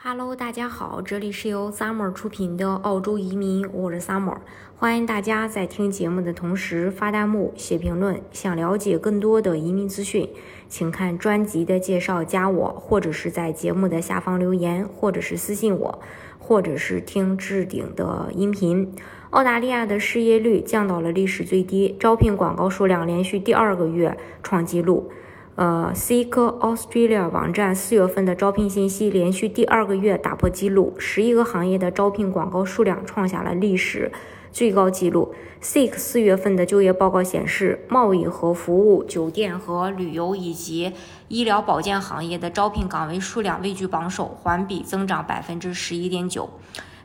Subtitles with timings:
[0.00, 4.36] Hello，大家好，这里是由 Summer 出品的澳洲移民，我是 Summer，
[4.76, 8.22] 欢迎大家在听节目的同时发弹幕、写评论。
[8.30, 10.30] 想了解更多的移民资讯，
[10.68, 15.98] 请看专辑的介绍，加我，或者是在节目的下方留言，或者是私信我，
[16.38, 18.94] 或者是听置顶的音频。
[19.30, 25.10] 澳大利亚的失业率降到了历史最低，招聘广告数量连续第二个月创纪录。
[25.58, 34.12] 呃，Seek Australia 网站四月份的招聘信息连续第二个月打破纪录，十一个行业的招聘广告数量创下了历史
[34.52, 35.34] 最高纪录。
[35.60, 40.92] Seek 四月份的就业报告显示，贸易和服务、酒店和旅游以及
[41.26, 46.48] 医疗保健行业的招聘岗位数量位居榜首，环比增长百分之十一点九。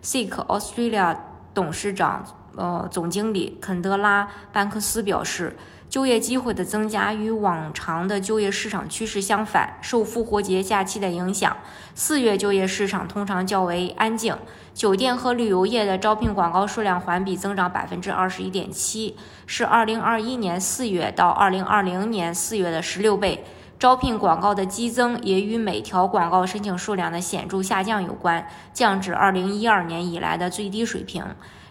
[0.03, 1.17] Seek Australia
[1.55, 2.23] 董事长、
[2.55, 5.55] 呃总经理肯德拉·班克斯表示。
[5.89, 9.77] 就业机会的增加与往常的就业市场趋势相反。
[9.79, 11.55] 受复活节假期的影响，
[11.93, 14.35] 四月就业市场通常较为安静。
[14.73, 19.15] 酒店和旅游业的招聘广告数量环比增长百分之二十一点七，
[19.45, 23.45] 是二零二一年四月到二零二零年四月的十六倍。
[23.83, 31.21] 招聘广告的激增也与每条广告申请数量的显著下降有关，降至二零一二年以来的最低水平。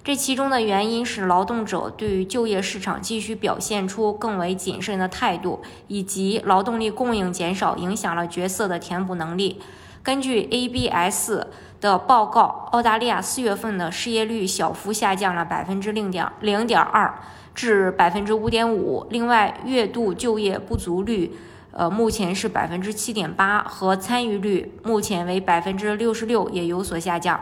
[0.04, 9.62] 这其中的原因是劳动者对于就业市场继续表现出更为谨慎的态度，以及劳动力供应减少影响了角色的填补能力。
[10.02, 11.46] 根据 ABS
[11.80, 17.18] 的报告，澳大利亚四月份的失业率小幅下降了百分之零点零点二
[17.54, 19.06] 至百分之五点五。
[19.08, 21.34] 另外，月度就业不足率，
[21.72, 27.40] 呃，目前是百分之七点八，和参与率目前为百分之六十六，也有所下降。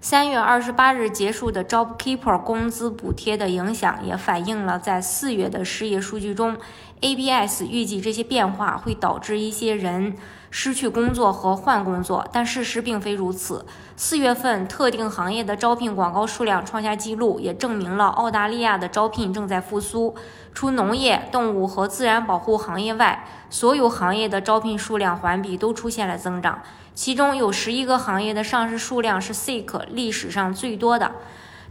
[0.00, 6.56] 三月二十八日结束的 JobKeeper 工资补贴的影响，也反映了在四月的失业数据中。
[7.00, 10.16] ABS 预计这些变化会导致一些人
[10.50, 13.66] 失去工作和换工作，但事实并非如此。
[13.96, 20.14] 四月份特定行业的招聘广告数量创下纪录，也证明了澳大利亚的招聘正在复苏。
[20.54, 26.62] 除农业、动物和自然保护行业外，所有行业的招聘数量环比都出现了增长。
[26.94, 31.12] 其中有十一个行业的上市数量是 Seek 历史上最多的，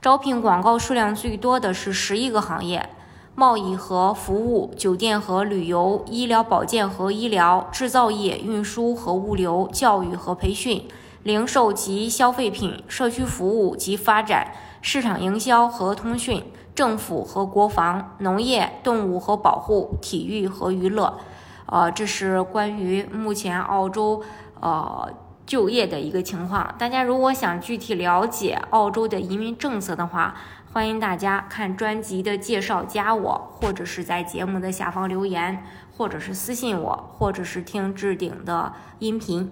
[0.01, 2.87] 招聘广告数量最多的是十一个行业。
[3.35, 10.87] 贸易和服务、酒店和旅游、医疗保健和医疗、制造业、运输和物流、教育和培训、
[11.23, 16.41] 零售及消费品、社区服务及发展、市场营销和通讯、
[16.73, 21.17] 政府和国防、农业、动物和保护、体育和娱乐。
[21.65, 24.21] 呃，这是关于目前澳洲
[24.61, 25.09] 呃
[25.45, 26.73] 就业的一个情况。
[26.77, 30.35] 大家如果想具体了解澳洲的移民政策的话，
[30.71, 35.63] 欢迎大家看专辑的介绍，加我，或者是在节目的下方留言，
[35.95, 39.51] 或者是私信我，或者是听置顶的音频。